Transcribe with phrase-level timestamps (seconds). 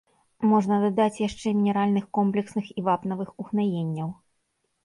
[0.51, 4.09] Можна дадаць яшчэ мінеральных комплексных і вапнавых угнаенняў.